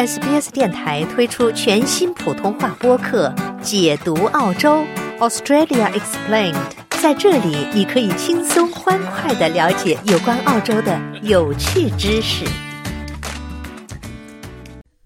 [0.00, 3.28] SBS 电台推出全新普通话播客
[3.60, 4.82] 《解读澳洲
[5.18, 6.54] Australia Explained》。
[7.02, 12.46] 在这里，你可以轻松欢快的了解有关澳洲的有趣知识。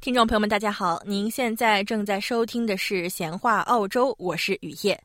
[0.01, 4.97] 听众朋友们，大家好，您现在正在收听的是《闲话澳洲》，我是雨夜。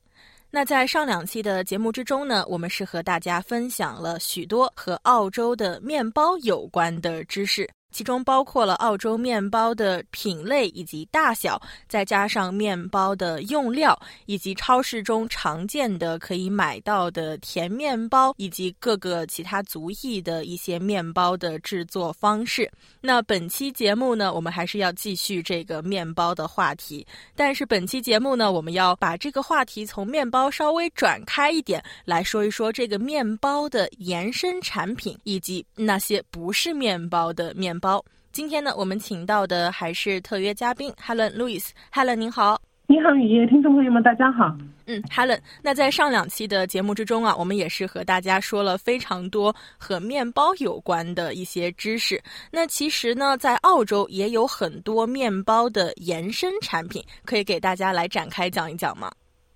[0.52, 7.68] 那在上两期的节目之中呢，我们是和大家分享了许多和澳洲的面包有关的知识。
[7.92, 22.70] 其中包括了澳洲面包的品类以及大小，再加上面包的用料，以及超市中常见的可以买到的甜面包，以及各个其他族裔的一些面包的制作方式。
[23.02, 37.79] 那本期节目呢，我们还是要继续这个面包的话题，但是本期节目呢，我们要把这个话题从面包稍微转开一点，来说一说这个面包的延伸产品，以及那些不是面包的面。
[37.80, 41.70] 包，今天呢，我们请到的还是特约嘉宾 Helen Louis。
[41.94, 42.60] Helen，您好。
[42.88, 44.52] 你好，雨夜，听众朋友们，大家好。
[44.88, 52.20] 嗯，Helen，那在上两期的节目之中啊，我们也是和大家说了非常多和面包有关的一些知识。
[52.52, 59.12] 那其实呢，在澳洲也有很多面包的延伸产品，可以给大家来展开讲一讲吗？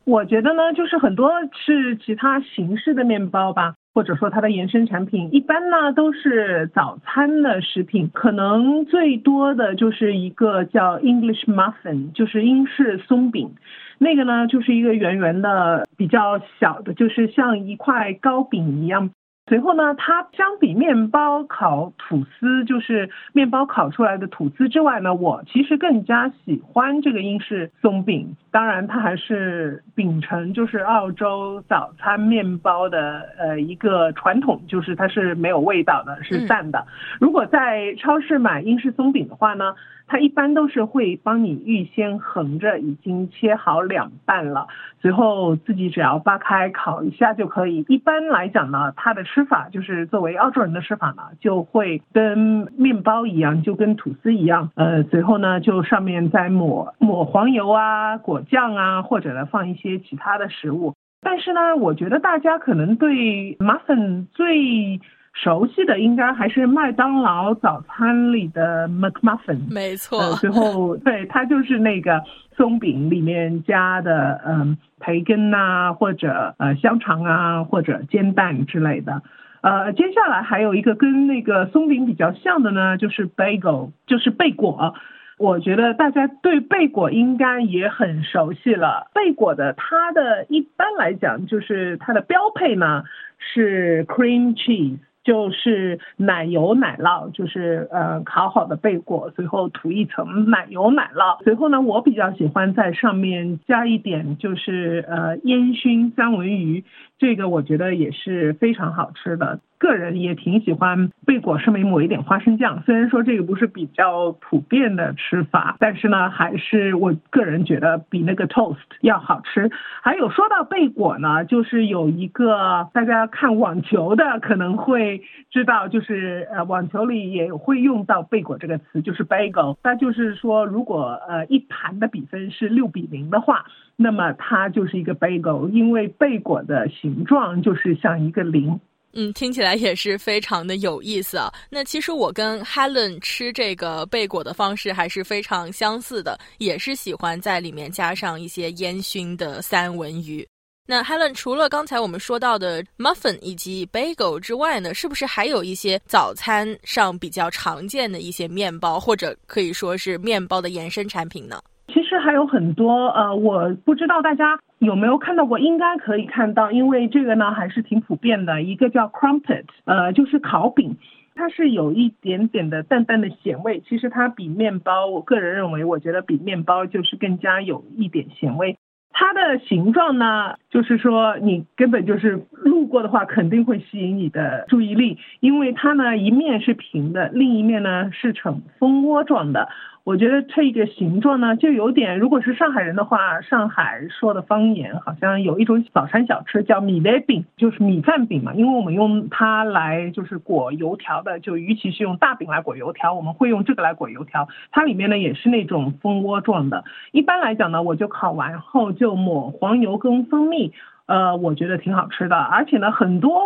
[0.06, 1.32] 我觉得呢，就是很多
[1.66, 3.74] 是其他形式的面包吧。
[3.94, 13.54] 或者说它的延伸产品，一般呢都是早餐的食品，可能最多的就是一个叫 English muffin，就是英式松饼，
[14.00, 19.12] 那个呢就是一个圆圆的、比较小的，就是像一块糕饼一样。
[19.48, 28.38] 随后呢，它相比面包烤吐司，就是面包烤出来的吐司之外呢，我其实更加喜欢这个英式松饼。
[28.52, 36.88] 当然，它还是秉承就是澳洲早餐面包的呃一个传统，就是它是没有味道的，是淡的。
[37.20, 39.76] 如果在超市买英式松饼的话呢？
[40.14, 44.68] 它一般都是会帮你预先横着已经切好两半了，
[45.02, 47.84] 随后自己只要扒开烤一下就可以。
[47.88, 52.38] 一般来讲呢，它的吃法就是作为澳洲人的吃法呢，就会跟
[52.78, 54.70] 面包一样，就跟吐司一样。
[54.76, 60.94] 呃，随后呢就上面再抹抹黄油啊、果酱啊，或者呢放一些其他的食物。
[61.24, 65.00] 但是呢，我觉得大家可能对 muffin 最
[65.34, 70.36] 熟悉的应该还是麦当劳早餐里的 McMuffin，没错。
[70.36, 72.24] 最后，对它就是那个
[72.56, 79.24] 松饼里面加的嗯培根呐，或者呃香肠啊，或者煎蛋之类的。
[79.62, 84.94] 呃，接下来还有一个跟那个松饼比较像的呢，就是 Bagel，就是贝果。
[85.40, 89.10] 我觉得大家对贝果应该也很熟悉了。
[89.16, 93.04] 贝果的它的一般来讲就是它的标配呢
[93.40, 95.00] 是 cream cheese。
[95.24, 106.84] 就是奶油奶酪，就是呃烤好的贝果，随后涂一层奶油奶酪，随后呢，我比较喜欢在上面加一点就是呃烟熏三文鱼，
[107.18, 109.60] 这个我觉得也是非常好吃的。
[109.84, 119.70] 个人也挺喜欢贝果上面抹一点花生酱，虽然说这个不是比较普遍的吃法，但是呢，还是我个人觉得比那个 toast 要好吃。
[120.02, 125.22] 还有说到贝果呢，就是有一个大家看网球的可能会
[125.52, 129.76] 知道，就是呃网球里也会用到贝果这个词，就是 bagel。
[129.84, 133.66] 那就是说，如果呃一盘的比分是六比零的话，
[133.98, 138.80] 那么它就是一个 bagel，因为贝果的形状就是像一个零。
[139.14, 141.54] 嗯，听起来也是非常的有意思啊。
[141.70, 150.48] 那其实我跟 Helen 吃这个贝果的方式还是非常相似的，也是喜欢在里面加上一些烟熏的三文鱼。
[150.86, 161.62] 那 Helen 除了刚才我们说到的 muffin 以及 bagel 之外呢，是不是还有一些早餐上比较常见的一些面包，或者可以说是面包的延伸产品呢？
[161.94, 168.64] 其实还有很多，呃，我不知道大家有没有看到过，应该可以看到，因为这个呢还是挺普遍的。
[168.64, 170.98] 一个叫 crumpet，呃，就是烤饼，
[171.36, 173.84] 它是有一点点的淡淡的咸味。
[173.88, 178.76] 其实它比面包，我个人认为，我觉得比面包就是更加有一点咸味。
[179.16, 189.70] 它的形状呢，就是说你根本就是路过的话，肯定会吸引你的注意力，因为它呢一面是平的，另一面呢是呈蜂窝状的。
[190.04, 198.54] 我觉得这个形状呢，就有点，如果是上海人的话，上海说的方言好像有一种早餐小吃叫米饭饼，就是米饭饼嘛。
[198.54, 204.50] 因为我们用它来就是裹油条的，就与其是用大饼来裹油条，我们会用这个来裹油条。
[204.72, 206.84] 它里面呢也是那种蜂窝状的。
[207.14, 210.74] 一般来讲呢，我就烤完后就抹黄油跟蜂蜜，
[211.06, 212.36] 呃，我觉得挺好吃的。
[212.36, 213.42] 而且呢，很多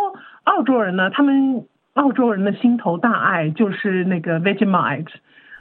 [0.46, 5.06] 澳洲人呢，他们澳洲人的心头大爱就是那个 Vegemite。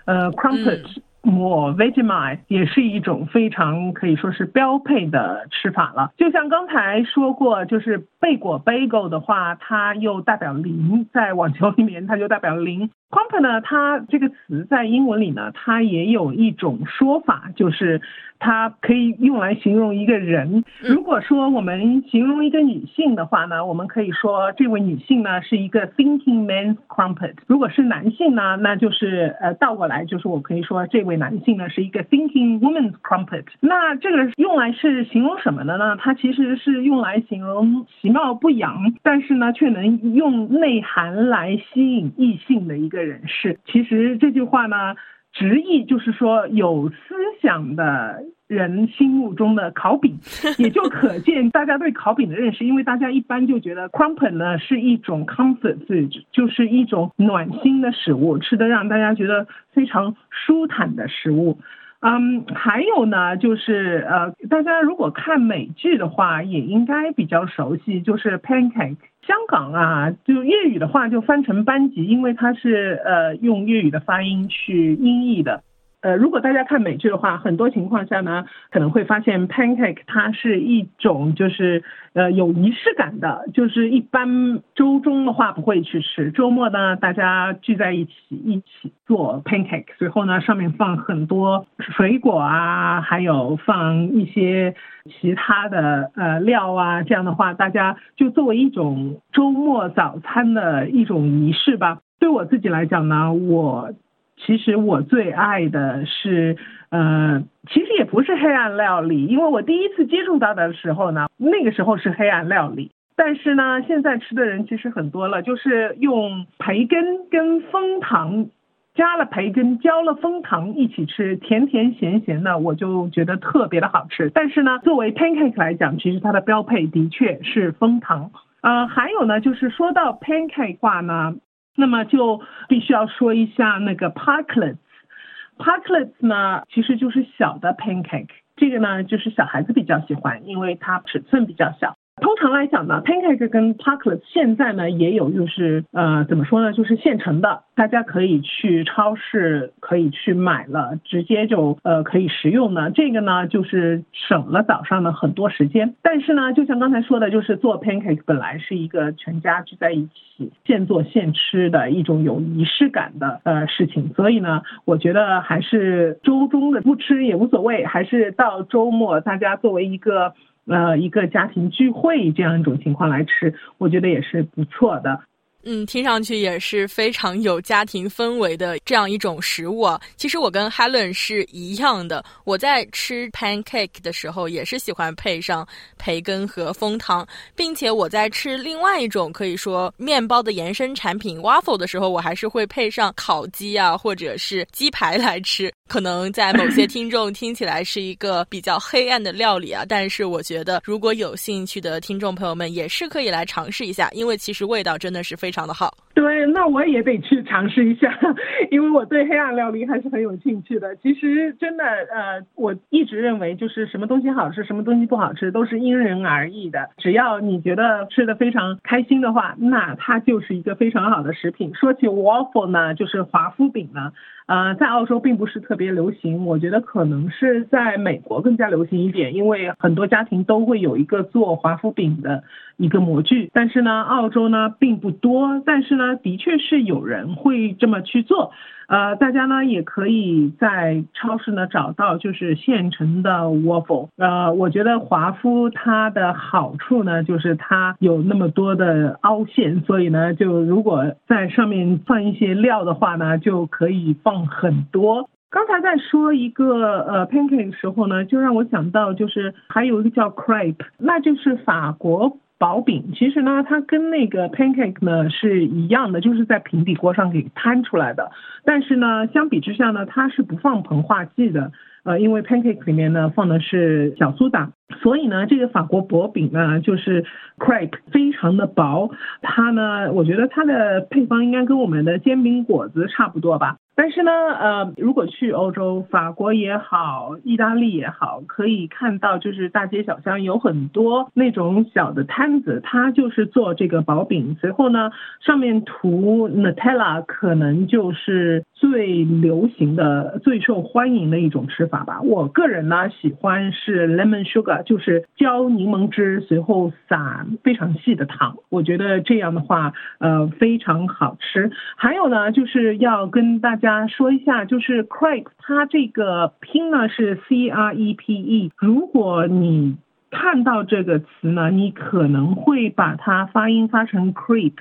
[0.06, 0.82] 呃，crumpet
[1.22, 6.12] 抹 Vegemite 也是一种非常可以说是标配的吃法了。
[6.16, 12.90] 就像刚才说过，就是贝果 Bagel 的话，它又代表零，在网球里面它就代表零。
[13.08, 18.00] Crumpet 呢，它这个词在英文里呢，它也有一种说法，就是
[18.40, 20.64] 它可以用来形容一个人。
[20.80, 27.34] 如果说我们形容一个女性的话呢，我们可以说这位女性呢是一个 thinking man's crumpet。
[27.46, 33.44] 如果是男性呢，那就是呃倒过来，就是我可以说这位男性呢是一个 thinking woman's crumpet。
[33.60, 35.96] 那这个用来是形容什么的呢？
[35.96, 42.95] 它其实是用来形容其貌不扬，但是呢却能用内涵来吸引异性的一个。
[42.96, 44.96] 的人士，其实这句话呢，
[45.32, 50.18] 直译就是说有思想的人心目中的烤饼，
[50.58, 52.64] 也就可见大家对烤饼的认识。
[52.64, 61.58] 因为大家一般就觉得 crumpet 呢是一种 comfort food，就是一种暖心的食物，吃的让大家觉得非常舒坦的食物。
[62.00, 68.96] 嗯，还有呢，就是呃，大家如果看美剧的话，也应该比较熟悉，就是 pancake。
[69.26, 75.62] 香港啊，就粤语的话就翻成班级，因为它是呃用粤语的发音去音译的。
[76.06, 81.82] 呃，如果大家看美剧的话，很多情况下呢，可能会发现 pancake 它是一种就是
[82.12, 94.76] 呃有仪式感的，就是一般周中的话不会去吃，周末呢大家聚在一起一起做 pancake，随后呢上面放很多水果啊，还有放一些
[95.10, 101.98] 其他的呃料啊，这样的话大家就作为一种周末早餐的一种仪式吧。
[102.20, 103.90] 对我自己来讲呢，我。
[104.36, 106.56] 其实我最爱的是，
[106.90, 112.90] 呃，其实也不是黑暗料理，因为我第一次接触到的时候呢，那个时候是黑暗料理。
[113.16, 118.48] 但是呢，现在吃的人其实很多了，就是用培根跟枫糖，
[118.94, 124.30] 加了培根，浇了枫糖一起吃，甜甜咸咸的，我就觉得特别的好吃。
[124.34, 128.30] 但是呢，作为 pancake 来讲，其实它的标配的确是枫糖。
[128.60, 131.34] 呃，还有呢，就是说到 pancake 话呢。
[131.76, 141.96] 那么就必须要说一下那个 parklets，parklets 呢其实就是小的 pancake，这个呢就是小孩子比较喜欢，因为它尺寸比较小。
[142.18, 152.90] 通常来讲呢，pancake 跟 parklets 现在呢也有，就是呃怎么说呢，就是现成的，大家可以去超市可以去买了，直接就呃可以食用的。
[152.90, 155.94] 这个呢就是省了早上的很多时间。
[156.02, 170.32] 但是呢，就像刚才说的，就是做 pancake 本来是一个全家聚在一起现做现吃的一种有仪式感的呃事情，所以呢，我觉得还是周中的不吃也无所谓，还是到周末大家作为一个。
[170.66, 175.20] 呃，一个家庭聚会这样一种情况来吃，我觉得也是不错的。
[175.68, 180.00] 嗯，听上去也是非常有家庭氛围的这样一种食物啊。
[180.14, 185.66] 其实我跟 Helen 是一样的，我在吃 pancake 的时候也是喜欢配上
[185.98, 187.26] 培根和枫糖，
[187.56, 195.72] 并且我在吃另外一种可以说面包的延伸产品 waffle 的时候，我还是会配上烤鸡啊，或者是鸡排来吃。
[195.88, 205.96] 可能在某些听众听起来是一个比较黑暗的料理啊，但是我觉得如果有兴趣的听众朋友们也是可以来尝试一下，因为其实味道真的是非常的好。
[206.14, 208.10] 对，那我也得去尝试一下，
[208.70, 210.96] 因为我对黑暗料理还是很有兴趣的。
[210.96, 216.88] 其实真的，呃，我一直认为就是什么东西好吃，什么东西不好吃都是因人而异的。
[216.96, 221.74] 只要你觉得吃的非常开心的话，那它就是一个非常好的食品。
[221.74, 224.12] 说起 waffle 呢，就是华夫饼呢。
[224.46, 232.44] 呃，在澳洲并不是特别流行，我觉得可能是在美国更加流行一点，因为很多家庭都会有一个做华夫饼的
[232.76, 233.50] 一个模具。
[233.52, 238.52] 但是呢，澳洲呢并不多，但是呢，的确是有人会这么去做。
[238.88, 244.08] 呃，大家呢也可以在超市呢找到就是现成的 waffle。
[244.16, 255.28] 呃，我觉得华夫它的好处呢就是它有那么多的凹陷，所以呢就如果在上面放一些料的话呢，就可以放很多。
[255.48, 262.36] 刚才在说一个呃 pancake 的时候呢，就让我想到就是还有一个叫 crepe，那就是法国。
[262.58, 268.30] 薄饼其实呢，它跟那个 pancake 呢是一样的，就是在平底锅上给摊出来的。
[268.64, 271.72] 但是呢，相比之下呢，它是不放膨化剂的。
[272.04, 274.70] 呃，因为 pancake 里面呢放的是小苏打，
[275.02, 277.24] 所以呢，这个法国薄饼呢就是
[277.58, 279.10] crepe 非常的薄。
[279.42, 283.78] 它呢，我觉得它的配方应该跟我们的煎饼果子差不多吧。
[283.98, 295.10] 但是呢，呃，如果去欧洲，法国也好，意大利也好，可以看到就是大街小巷有很多那种小的摊子，它就是做这个薄饼，随后呢
[295.40, 302.20] 上面涂 Nutella，可能就是最流行的、最受欢迎的一种吃法吧。
[302.20, 311.70] 我个人呢喜欢是 lemon sugar，就是浇柠檬汁，随后撒非常细的糖，我觉得这样的话，呃，非常好吃。
[311.96, 313.85] 还有呢，就是要跟大家。
[313.90, 318.72] 家说一下，就是 crepe，它这个拼呢是 c r e p e。
[318.76, 319.96] 如果你
[320.30, 324.72] 看到这个词呢，你可能会把它发音发成 creep。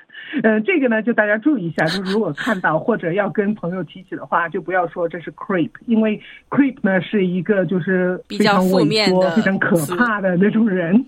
[0.44, 6.20] 呃，这个呢就大家注意一下，就如果看到或者要跟朋友提起的话，就不要说这是 creep，因为
[6.50, 11.06] creep 呢是一个就是非常负面、非常可怕的那种人。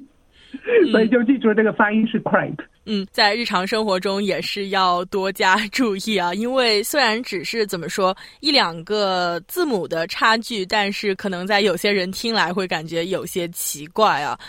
[0.92, 2.58] 所以就记住这个发音是 crepe。
[2.90, 14.40] 嗯，在日常生活中也是要多加注意啊，因为虽然只是怎么说一两个字母的差距，但是可能在有些人听来会感觉有些奇怪啊。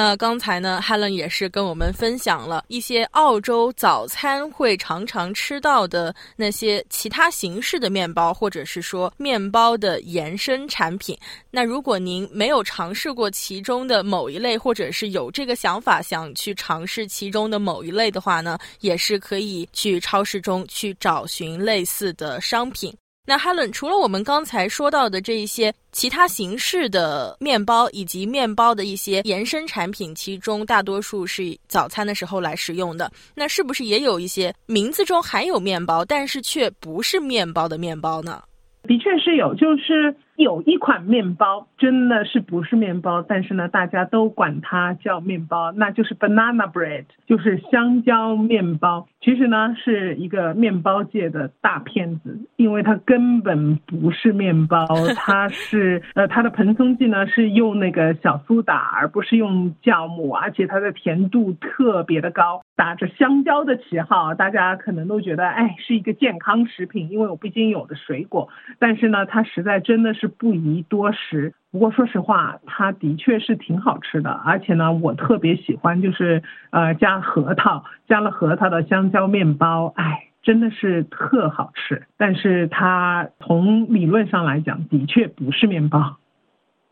[0.00, 11.18] 那刚才呢，Helen 也是跟我们分享了一些澳洲早餐会常常吃到的那些其他形式的面包，或者是说面包的延伸产品。
[11.50, 22.96] 那如果您没有尝试过其中的某一类，或者是有这个想法想去尝试其中的某一类的话呢，也是可以去超市中去找寻类似的商品。
[23.28, 33.12] 那 Helen，除了我们刚才说到的这一些其他形式的面包，以及面包的一些延伸产品，其中大多数是早餐的时候来食用的。
[33.34, 38.42] 那是不是也有一些名字中含有面包，但是却不是面包的面包呢？
[38.84, 49.08] 的确是有，就是有一款面包真的是不是面包，但是呢，大家都管它叫面包，那就是 banana bread，就是香蕉面包。
[49.20, 62.62] 其实呢，是一个面包界的大骗子，因为它根本不是面包，它是 呃，它的蓬松剂呢是用那个小苏打，而不是用酵母，而且它的甜度特别的高。
[62.76, 68.48] 打着香蕉的旗号，大家可能都觉得哎是一个健康食品，因为我毕竟有的水果。
[68.78, 71.54] 但是呢，它实在真的是不宜多食。
[71.70, 82.06] 不过说实话，它的确是挺好吃的，而且呢，我特别喜欢就是呃加核桃，加了核桃的香蕉面包，哎，真的是特好吃。
[82.16, 86.16] 但是它从理论上来讲，的确不是面包。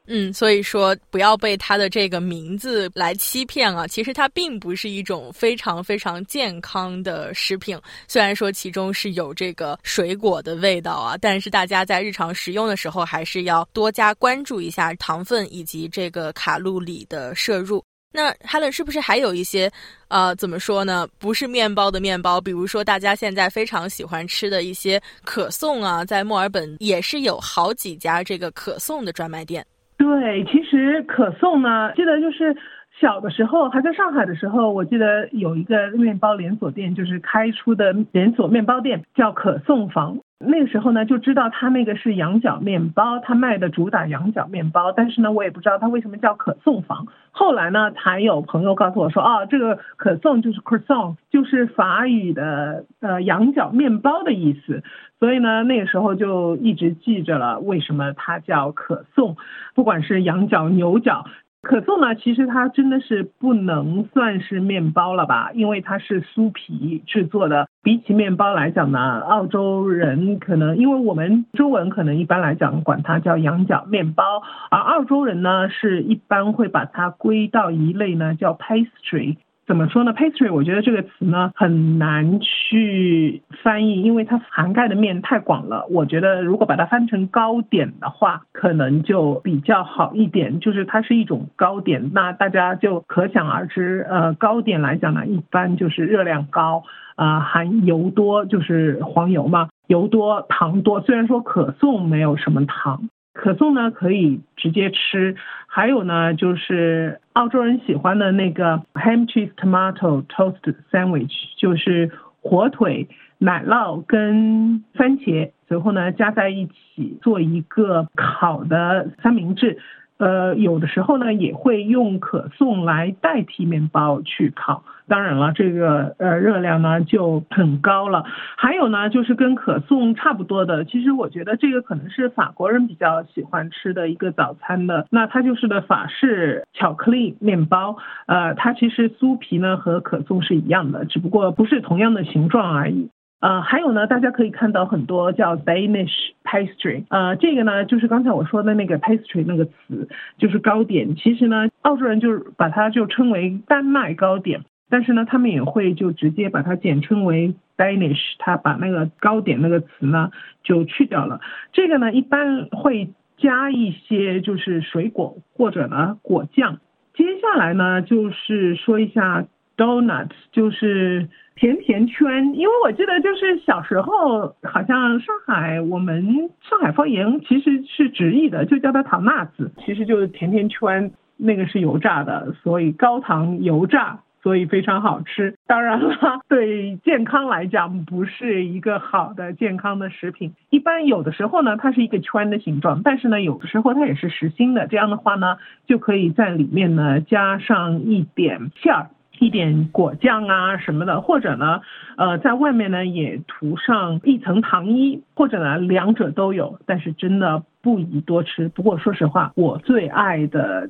[0.08, 3.86] 嗯，所以说不要被它的这个名字来欺骗啊！
[3.86, 7.76] 其实它并不是一种非常非常健康的食品。
[8.06, 17.82] 虽然说其中是有这个水果的味道啊，但是大家在日常食用的时候还是要多加关注一下糖分以及这个卡路里的摄入。
[18.12, 19.70] 那 Helen 是不是还有一些
[20.08, 21.06] 呃，怎么说呢？
[21.18, 29.66] 不是面包的面包，比如说大家现在非常喜欢吃的一些可颂啊，在墨尔本也是有好几家这个可颂的专卖店。
[29.98, 32.54] 对，其实可颂呢，记得就是
[32.98, 40.18] 小的时候还在上海的时候，我记得有一个面包连锁店，就是开出的连锁面包店叫可颂坊。
[40.38, 44.92] 那个时候呢，就知道他那个是羊角面包，他卖的主打羊角面包。
[44.92, 47.06] 但是呢，我也不知道他为什么叫可颂坊。
[47.30, 54.82] 后来呢，才有朋友告诉我说，哦，这个可颂就是 croissant，就是法语的呃羊角面包的意思。
[55.18, 59.36] 所以呢，那个时候就一直记着了，为什么它叫可颂？
[59.74, 61.24] 不管是羊角、牛角。
[61.66, 67.66] 可颂呢，其实它真的是不能算是面包了吧，因为它是酥皮制作的。
[67.82, 74.22] 比起面包来讲呢，澳洲人可能因为我们中文可能一般来讲管它叫羊角面包，
[74.70, 79.36] 而澳洲人呢是一般会把它归到一类呢叫 pastry。
[79.66, 85.86] 怎么说呢？Pastry，我觉得这个词呢很难去翻译，因为它涵盖的面太广了。
[85.90, 90.60] 我觉得如果把它翻成糕点的话，可能就比较好一点。
[90.60, 94.06] 就是它是一种糕点，那大家就可想而知。
[94.08, 96.84] 呃，糕点来讲呢，一般就是热量高，
[97.16, 101.00] 啊，含油多，就是黄油嘛，油多糖多。
[101.00, 103.08] 虽然说可颂没有什么糖。
[103.36, 119.78] 可颂呢可以直接吃，还有呢就是澳洲人喜欢的那个 ham cheese tomato toast sandwich，就是火腿、奶酪跟番茄，随后呢加在一起做一个烤的三明治。
[120.18, 124.82] 呃，有的时候呢也会用可颂来代替面包去烤。
[125.08, 128.24] 当然了，这个呃热量呢就很高了。
[128.56, 135.06] 还有呢，就是跟可颂差不多的，其实我觉得这个可能是法国人比较喜欢吃的一个早餐的。
[135.10, 137.96] 那它就是的法式巧克力面包，
[138.26, 143.08] 呃，它其实酥皮呢和可颂是一样的，只不过不是同样的形状而已。
[143.46, 151.14] 呃，还有呢，大家可以看到很多叫 Danish pastry，呃，这个呢就是刚才我说的那个 pastry 那个词，就是糕点。
[151.14, 154.64] 其实呢，澳洲人就是把它就称为丹麦糕点。
[154.90, 160.32] 但是呢，他们也会就直接把它简称为 Danish，他把那个糕点那个词呢
[160.64, 161.40] 就去掉了。
[161.72, 166.80] 这个呢一般会加一些就是水果或者呢果酱。
[167.14, 169.46] 接下来呢就是说一下
[169.76, 172.54] Donuts，就是甜甜圈。
[172.54, 184.20] 因为我记得就是小时候好像上海我们上海方言其实是直译的，就叫它糖辣子，其实就是甜甜圈，那个是油炸的，所以高糖油炸。
[184.42, 190.54] 所以非常好吃，当然了，对健康来讲不是一个好的健康的食品。
[190.70, 194.86] 一般有的时候呢，它是一个圈的形状，但是呢，有的时候它也是实心的。
[194.86, 195.56] 这样的话呢，
[195.88, 201.80] 就可以在里面呢加上一点馅儿，一点果酱啊什么的，或者呢，
[202.16, 206.78] 呃，在外面呢也涂上一层糖衣，或者呢两者都有。
[206.86, 208.68] 但是真的不宜多吃。
[208.68, 210.88] 不过说实话，我最爱的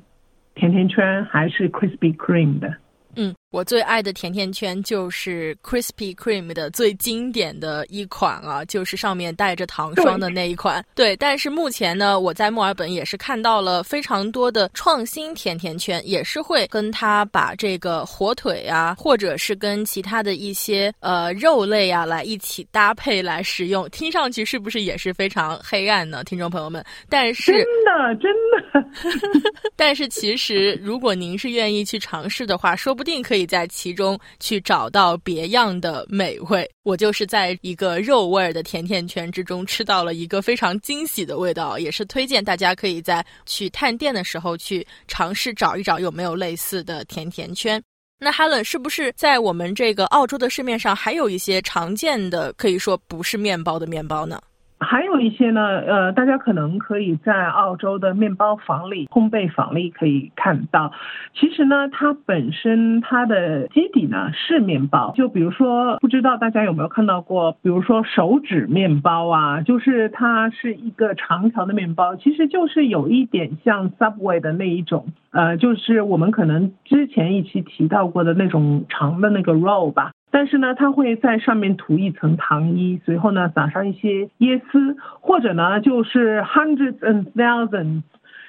[0.55, 2.75] 甜甜圈还是 Krispy Kreme 的。
[3.17, 10.85] 嗯，我最爱的甜甜圈就是 Krispy Kreme 的最经典的一款啊，就是上面带着糖霜的那一款。
[10.95, 23.89] 对，但是目前呢，我在墨尔本也是看到了非常多的创新甜甜圈，也是会跟它把这个火腿啊，或者是跟其他的一些呃肉类啊来一起搭配来食用。
[23.89, 26.85] 听上去是不是也是非常黑暗呢，听众朋友们？
[27.09, 33.07] 但是真的真的， 但是其实如果您是愿意去尝试的话，说不。
[33.07, 36.69] 定可以在其中去找到别样的美味。
[36.83, 47.83] 我就是在一个肉味儿的甜甜圈之中吃到了一个非常惊喜的味道，也是推荐大家可以在去探店的时候去尝试找一找有没有类似的甜甜圈。
[48.19, 54.41] 那 Helen 是不是在我们这个澳洲的市面上还有一些常见的可以说不是面包的面包呢？
[54.79, 60.93] 还有一些呢，呃，大家可能可以在澳洲的面包房里、烘焙房里可以看到。
[61.35, 80.13] 其实呢，它本身它的基底呢是面包，就比如说，不知道大家有没有看到过，比如说手指面包啊，就是它是一个长条的面包，其实就是有一点像 Subway 的那一种，呃，就是我们可能之前一期提到过的那种长的那个 roll 吧。
[80.37, 88.03] 但是呢，它会在上面涂一层糖衣，随后呢撒上一些椰丝，或者呢就是 hundreds and thousands，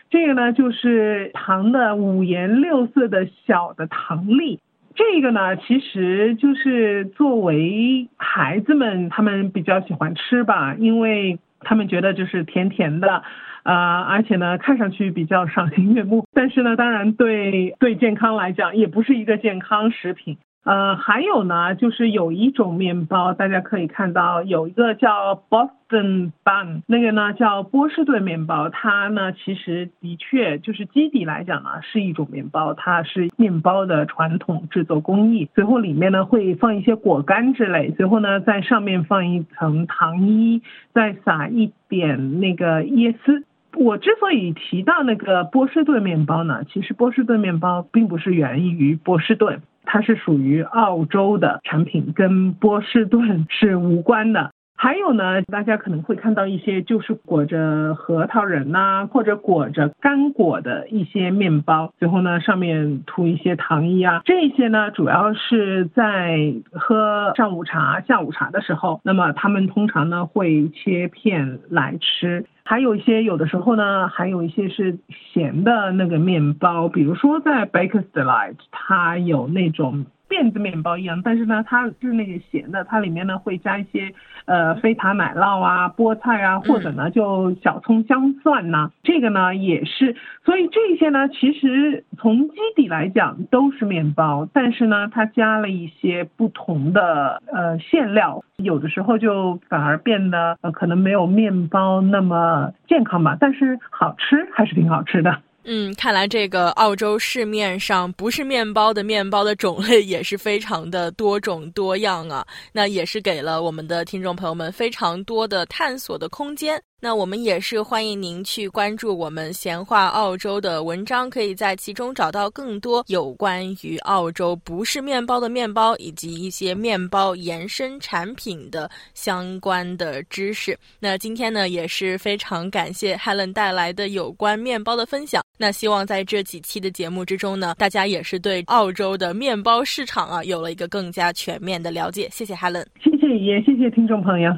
[0.10, 4.60] 这个呢就是糖的五颜六色的小的糖粒。
[4.96, 13.24] 这个呢其实就是作为孩子们他们比较喜欢吃吧，因为他们觉得就是甜甜的，
[13.64, 16.26] 呃，而且呢看上去比较赏心悦目。
[16.34, 20.38] 但是呢，当然对对健康来讲也不是一个健康食品。
[20.68, 35.48] 呃，还有呢，就是有一种面包，大家可以看到有一个叫 Boston Bun，那个呢叫波士顿面包，它呢其实的确就是基底来讲呢是一种面包，它是面包的传统制作工艺。
[35.56, 40.62] 随后里面呢会放一些果干之类，随后呢在上面放一层糖衣，
[40.94, 43.46] 再撒一点那个椰丝。
[43.74, 49.62] 我之所以提到那个波士顿面包呢，其实波士顿面包并不是源于波士顿。
[49.88, 54.52] 它是属于澳洲的产品，跟波士顿是无关的。
[54.80, 64.22] 还有呢，大家可能会看到一些就是裹着核桃仁呐，或者裹着干果的一些面包，最后呢上面涂一些糖衣啊。
[64.24, 72.46] 这些呢主要是在喝上午茶、下午茶的时候，那么他们通常呢会切片来吃。
[72.68, 75.00] 还有一些有的时候呢，还有一些是
[75.34, 80.06] 咸的那个面包，比如说在 Baker's Delight，它有那种。
[80.30, 84.14] 辫子面包一样，但是呢，它是那个咸的，它里面呢会加一些
[84.46, 105.42] 呃飞塔奶酪啊、菠菜啊，或者呢就小葱姜蒜呐，这个呢也是，所以这些呢其实从基底来讲都是面包，但是呢它加了一些不同的呃馅料，有的时候就反而变得呃可能没有面包那么健康吧，但是好吃还是挺好吃的。
[105.70, 116.82] 嗯，看来这个澳洲市面上不是面包的面包的种类也是非常的多种多样啊，那也是给了我们的听众朋友们非常多的探索的空间。
[117.00, 130.76] 那我们也是欢迎您去关注我们闲话澳洲的文章，可以在其中找到更多有关于澳洲不是面包的面包以及一些面包延伸产品的相关的知识。
[131.00, 135.44] 那今天呢，也是非常感谢 Helen 带来的有关面包的分享。
[135.56, 142.28] 那希望在这几期的节目之中呢，大家也是对澳洲的面包市场啊有了一个更加全面的了解。
[142.32, 144.52] 谢谢 Helen，谢谢也谢谢听众朋友。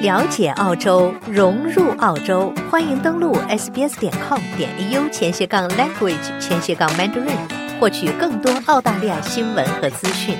[0.00, 7.36] 了解澳洲，融入澳洲，欢迎登录 sbs 点 com 点 au 前斜杠 language 前斜杠 mandarin，
[7.78, 10.34] 获取更多澳大利亚新闻和资讯。